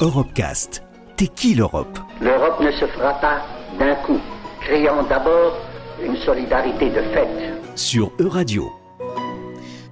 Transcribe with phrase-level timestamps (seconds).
[0.00, 0.82] Europecast.
[1.16, 1.98] T'es qui l'Europe?
[2.22, 3.42] L'Europe ne se fera pas
[3.78, 4.18] d'un coup.
[4.62, 5.52] Créons d'abord
[6.02, 7.28] une solidarité de fait.
[7.76, 8.72] Sur Euradio.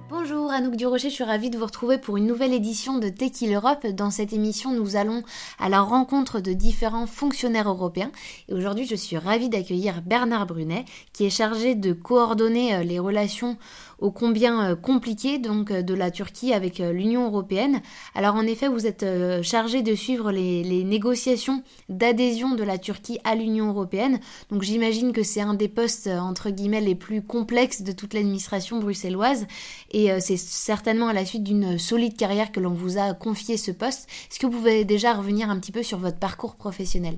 [0.09, 3.53] Bonjour Anouk Durocher, je suis ravie de vous retrouver pour une nouvelle édition de Tequil
[3.53, 3.85] Europe.
[3.85, 5.21] Dans cette émission, nous allons
[5.59, 8.11] à la rencontre de différents fonctionnaires européens.
[8.47, 12.97] Et aujourd'hui, je suis ravie d'accueillir Bernard Brunet, qui est chargé de coordonner euh, les
[12.97, 13.57] relations
[13.99, 17.81] ô combien euh, compliquées donc euh, de la Turquie avec l'Union européenne.
[18.15, 19.05] Alors en effet, vous êtes
[19.43, 24.19] chargé de suivre les, les négociations d'adhésion de la Turquie à l'Union européenne.
[24.49, 28.79] Donc j'imagine que c'est un des postes entre guillemets les plus complexes de toute l'administration
[28.79, 29.47] bruxelloise.
[29.91, 33.71] Et c'est certainement à la suite d'une solide carrière que l'on vous a confié ce
[33.71, 34.07] poste.
[34.29, 37.17] Est-ce que vous pouvez déjà revenir un petit peu sur votre parcours professionnel?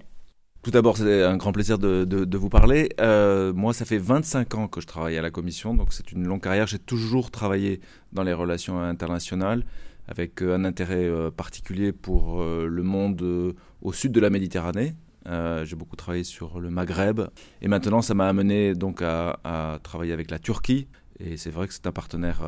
[0.62, 2.90] Tout d'abord, c'est un grand plaisir de, vous parler.
[3.00, 6.28] Euh, moi, ça fait 25 ans que je travaille à la Commission, donc c'est une
[6.28, 6.68] longue carrière.
[6.68, 7.82] J'ai toujours travaillé
[8.14, 9.66] dans les relations internationales,
[10.08, 14.94] avec euh, un intérêt euh, particulier pour le monde au sud de la Méditerranée.
[15.26, 17.22] J'ai beaucoup travaillé sur le Maghreb,
[17.62, 20.88] et maintenant, ça m'a amené donc à, travailler avec la Turquie,
[21.20, 22.42] et c'est vrai que c'est un partenaire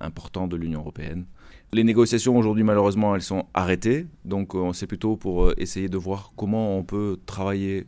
[0.00, 1.24] important de l'Union européenne.
[1.74, 4.06] Les négociations aujourd'hui, malheureusement, elles sont arrêtées.
[4.24, 7.86] Donc, euh, c'est plutôt pour euh, essayer de voir comment on peut travailler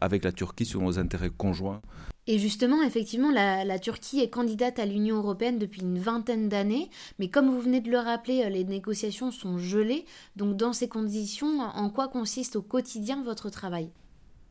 [0.00, 1.80] avec la Turquie sur nos intérêts conjoints.
[2.26, 7.28] Et justement, effectivement, la Turquie est candidate à l'Union européenne depuis une vingtaine d'années, mais
[7.28, 10.04] comme vous venez de le rappeler, les négociations sont gelées.
[10.34, 13.92] Donc, dans ces conditions, en quoi consiste au quotidien votre travail?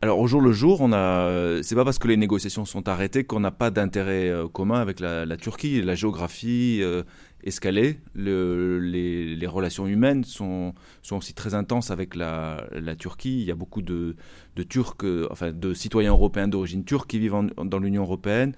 [0.04, 3.24] Alors au jour le jour, on a, c'est pas parce que les négociations sont arrêtées
[3.24, 5.80] qu'on n'a pas d'intérêt euh, commun avec la, Turquie.
[5.84, 7.04] La géographie euh,
[7.44, 13.42] escalée, le, les, les, relations humaines sont, sont aussi très intenses avec la, la Turquie.
[13.42, 14.16] Il y a beaucoup de,
[14.56, 18.54] de Turcs, euh, enfin de citoyens européens d'origine turque qui vivent dans l'Union européenne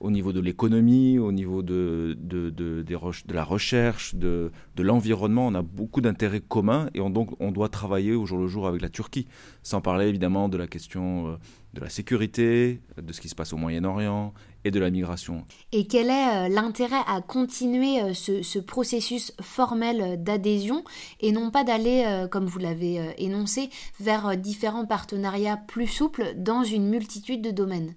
[0.00, 2.84] au niveau de l'économie, au niveau de, de, de,
[3.32, 5.46] la recherche, de, de l'environnement.
[5.46, 8.66] On a beaucoup d'intérêts communs et on, donc on doit travailler au jour le jour
[8.66, 9.26] avec la Turquie,
[9.62, 11.36] sans parler évidemment de la question euh,
[11.72, 14.32] de la sécurité, de ce qui se passe au Moyen-Orient
[14.64, 15.44] et de la migration.
[15.72, 20.84] Et quel est euh, l'intérêt à continuer euh, ce, ce, processus formel d'adhésion
[21.20, 26.88] et non pas d'aller, comme vous l'avez énoncé, vers différents partenariats plus souples dans une
[26.88, 27.94] multitude de domaines?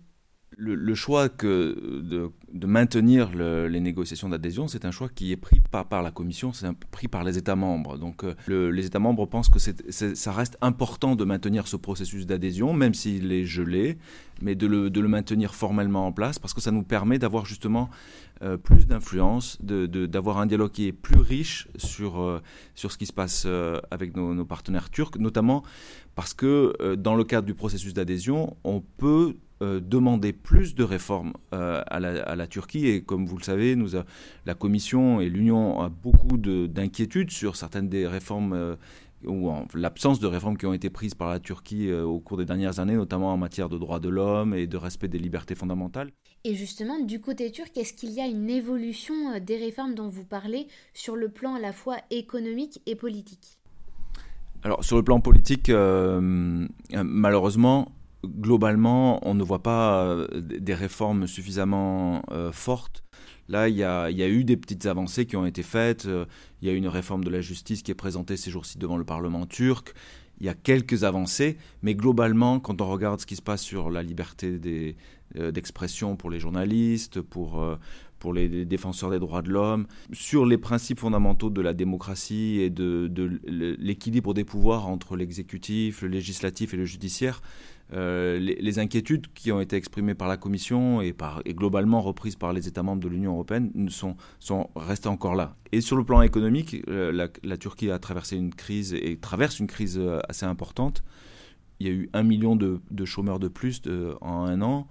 [0.58, 2.32] Le, choix de,
[2.66, 7.08] maintenir les négociations d'adhésion, c'est un choix qui est pris par la Commission, c'est pris
[7.08, 7.98] par les États membres.
[7.98, 12.74] Donc euh, les États membres pensent que ça reste important de maintenir ce processus d'adhésion,
[12.74, 13.98] même s'il est gelé,
[14.42, 17.90] mais de le, maintenir formellement en place, parce que ça nous permet d'avoir justement
[18.42, 22.42] euh, plus d'influence, d'avoir un dialogue qui est plus riche sur, euh,
[22.76, 23.48] ce qui se passe
[23.92, 25.64] avec nos, partenaires turcs, notamment
[26.18, 31.34] parce que dans le cadre du processus d'adhésion, on peut euh, demander plus de réformes
[31.52, 32.88] euh, à, la, Turquie.
[32.88, 33.76] Et comme vous le savez,
[34.46, 38.76] la Commission et l'Union ont beaucoup d'inquiétudes sur certaines des réformes euh,
[39.26, 42.80] ou l'absence de réformes qui ont été prises par la Turquie au cours des dernières
[42.80, 46.12] années, notamment en matière de droits de l'homme et de respect des libertés fondamentales.
[46.44, 50.26] Et justement, du côté turc, est-ce qu'il y a une évolution des réformes dont vous
[50.26, 53.58] parlez sur le plan à la fois économique et politique?
[54.68, 55.72] Alors sur le plan politique,
[56.92, 57.92] malheureusement,
[58.26, 63.04] globalement, on ne voit pas euh, des réformes suffisamment euh, fortes.
[63.50, 66.06] Là, il y, a, eu des petites avancées qui ont été faites.
[66.06, 66.26] Euh,
[66.62, 69.06] il y a une réforme de la justice qui est présentée ces jours-ci devant le
[69.06, 69.94] Parlement turc.
[70.42, 73.90] Il y a quelques avancées, mais globalement, quand on regarde ce qui se passe sur
[73.90, 74.60] la liberté
[75.34, 77.66] d'expression pour les journalistes, pour,
[78.20, 82.70] pour les défenseurs des droits de l'homme, sur les principes fondamentaux de la démocratie et
[82.70, 83.12] de,
[83.48, 87.42] l'équilibre des pouvoirs entre l'exécutif, le législatif et le judiciaire,
[87.94, 91.16] euh, les, inquiétudes qui ont été exprimées par la Commission et,
[91.48, 95.56] globalement reprises par les États membres de l'Union européenne sont, sont restées encore là.
[95.72, 99.68] Et sur le plan économique, euh, la, Turquie a traversé une crise et traverse une
[99.68, 101.04] crise euh, assez importante.
[101.80, 103.82] Il y a eu un million de, chômeurs de plus
[104.22, 104.88] en un an.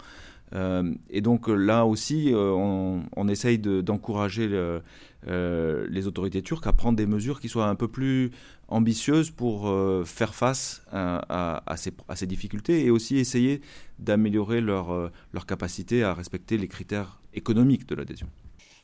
[0.54, 6.96] Euh, et donc là aussi, euh, on, essaye d'encourager euh, les autorités turques à prendre
[6.96, 8.30] des mesures qui soient un peu plus
[8.68, 9.72] ambitieuses pour
[10.04, 13.60] faire face à, ces, difficultés et aussi essayer
[13.98, 15.12] d'améliorer leur,
[15.46, 18.28] capacité à respecter les critères économiques de l'adhésion.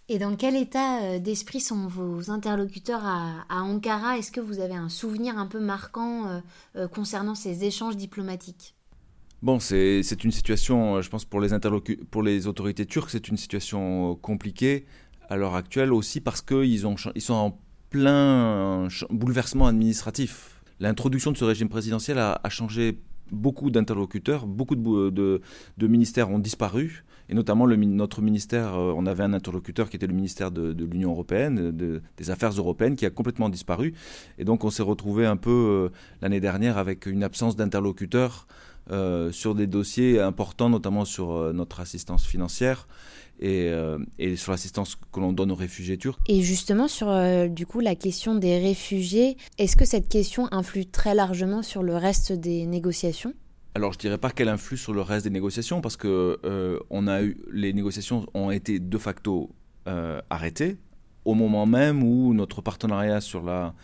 [0.08, 4.18] Et dans quel état d'esprit sont vos interlocuteurs à Ankara?
[4.18, 6.42] Est-ce que vous avez un souvenir un peu marquant
[6.92, 8.74] concernant ces échanges diplomatiques?
[9.42, 11.48] Bon, c'est une situation, euh, je pense, pour les,
[12.12, 14.86] pour les autorités turques, c'est une situation euh, compliquée
[15.28, 16.84] à l'heure actuelle aussi parce qu'ils
[17.14, 17.58] ils sont en
[17.90, 20.62] plein bouleversement administratif.
[20.78, 22.98] L'introduction de ce régime présidentiel a, changé
[23.32, 29.22] beaucoup d'interlocuteurs, beaucoup de, de, ministères ont disparu, et notamment notre ministère, euh, on avait
[29.22, 33.48] un interlocuteur qui était le ministère de, l'Union européenne, des Affaires européennes, qui a complètement
[33.48, 33.94] disparu,
[34.38, 35.88] et donc on s'est retrouvé un peu euh,
[36.20, 38.71] l'année dernière avec une absence d'interlocuteurs euh,
[39.30, 42.86] sur des dossiers importants, notamment sur notre assistance financière.
[43.40, 43.72] Et,
[44.18, 46.18] et, sur l'assistance que l'on donne aux réfugiés turcs.
[46.28, 47.08] Et justement, sur
[47.48, 51.96] du coup la question des réfugiés, est-ce que cette question influe très largement sur le
[51.96, 53.34] reste des négociations?
[53.74, 57.08] Alors je dirais pas qu'elle influe sur le reste des négociations parce que euh, on
[57.08, 59.50] a eu les négociations ont été de facto
[59.88, 60.76] euh, arrêtées
[61.24, 63.74] au moment même où notre partenariat sur la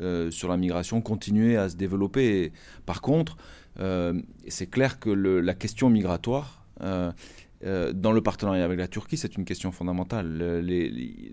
[0.00, 2.52] euh, sur la migration continuait à se développer.
[2.86, 3.36] par contre,
[3.76, 9.72] c'est clair que la question migratoire dans le partenariat avec la Turquie, c'est une question
[9.72, 10.62] fondamentale.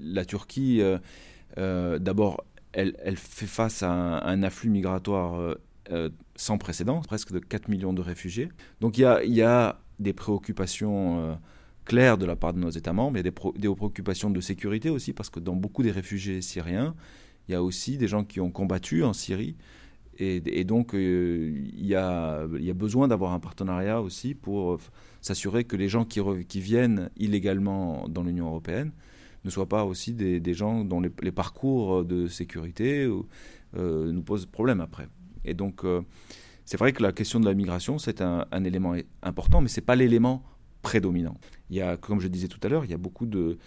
[0.02, 0.82] la Turquie,
[1.58, 5.56] d'abord, elle, fait face à un afflux migratoire
[5.92, 8.50] euh, sans précédent, presque de 4 millions de réfugiés.
[8.80, 11.34] Donc il y a, des préoccupations euh,
[11.86, 14.90] claires de la part de nos États membres, il y a des, préoccupations de sécurité
[14.90, 16.96] aussi, parce que dans beaucoup des réfugiés syriens,
[17.48, 19.56] il y a aussi des gens qui ont combattu en Syrie.
[20.24, 22.46] Et, donc euh, il, y a,
[22.76, 24.80] besoin d'avoir un partenariat aussi pour
[25.20, 26.22] s'assurer que les gens qui,
[26.60, 28.92] viennent illégalement dans l'Union européenne
[29.46, 33.10] ne soient pas aussi des, gens dont les, parcours de sécurité
[33.76, 35.08] nous posent problème après.
[35.46, 36.02] Et donc, euh,
[36.66, 39.86] c'est vrai que la question de la migration, c'est un, élément important, mais ce n'est
[39.86, 40.44] pas l'élément
[40.82, 41.38] prédominant.
[41.70, 43.58] Il y a, comme je disais tout à l'heure, il y a beaucoup de,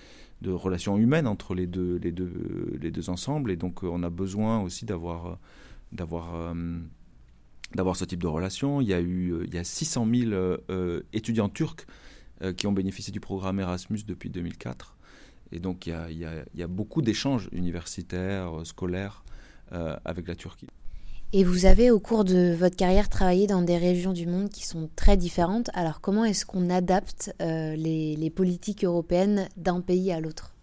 [0.47, 4.11] relations humaines entre les deux, les, deux, les deux ensembles, et donc euh, on a
[4.11, 5.35] besoin aussi d'avoir, euh,
[5.95, 6.55] d'avoir,
[7.75, 8.81] d'avoir ce type de relation.
[8.81, 10.57] Il y a eu il y a 600 000
[11.13, 11.87] étudiants turcs
[12.57, 14.97] qui ont bénéficié du programme Erasmus depuis 2004.
[15.53, 16.19] Et donc il
[16.55, 19.25] y a, beaucoup d'échanges universitaires, scolaires
[19.71, 20.69] avec la Turquie.
[21.37, 24.65] Et vous avez au cours de votre carrière travaillé dans des régions du monde qui
[24.65, 25.69] sont très différentes.
[25.75, 30.54] Alors comment est-ce qu'on adapte euh, les, politiques européennes d'un pays à l'autre?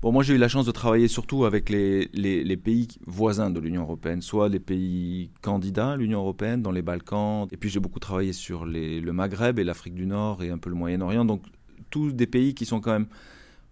[0.00, 3.82] Bon, moi j'ai eu la chance de travailler surtout avec les, pays voisins de l'Union
[3.82, 7.98] européenne, soit les pays candidats à l'Union européenne, dans les Balkans, et puis j'ai beaucoup
[7.98, 11.42] travaillé sur le Maghreb et l'Afrique du Nord et un peu le Moyen-Orient, donc
[11.90, 13.08] tous des pays qui sont quand même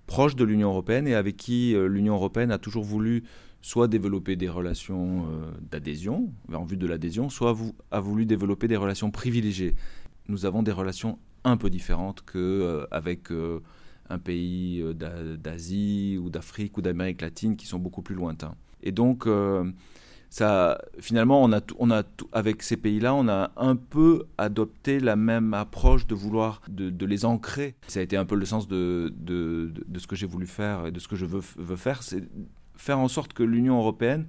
[0.09, 3.25] proches de l'Union européenne et avec qui euh, l'Union européenne a toujours voulu
[3.61, 7.57] soit développer des relations euh, d'adhésion, en vue de l'adhésion, soit
[7.91, 9.75] a voulu développer des relations privilégiées.
[10.29, 13.61] Nous avons des relations un peu différentes qu'avec euh, euh,
[14.11, 18.55] un pays d'Asie ou d'Afrique ou d'Amérique latine qui sont beaucoup plus lointains.
[18.83, 19.27] Et donc,
[20.31, 25.17] ça, finalement, on a, on a avec ces pays-là, on a un peu adopté la
[25.17, 27.75] même approche de vouloir de, les ancrer.
[27.87, 30.87] Ça a été un peu le sens de, de, de ce que j'ai voulu faire
[30.87, 32.23] et de ce que je veux, veux faire, c'est
[32.77, 34.27] faire en sorte que l'Union européenne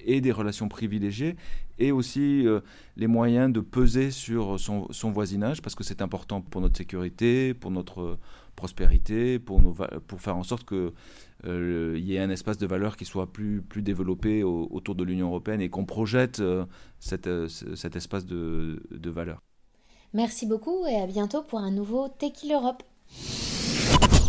[0.00, 1.36] ait des relations privilégiées
[1.78, 2.60] et aussi euh,
[2.96, 7.70] les moyens de peser sur son, voisinage parce que c'est important pour notre sécurité, pour
[7.70, 8.18] notre
[8.58, 9.74] prospérité, pour, nos,
[10.08, 10.90] pour faire en sorte qu'il
[11.46, 15.28] euh, y ait un espace de valeur qui soit plus, plus développé autour de l'Union
[15.28, 16.66] européenne et qu'on projette euh,
[16.98, 19.40] cet, cet, espace de, de valeur.
[20.12, 22.82] Merci beaucoup et à bientôt pour un nouveau Tequila Europe.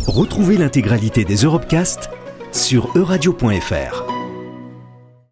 [0.06, 2.08] Retrouvez l'intégralité des Europecast
[2.52, 4.09] sur euradio.fr.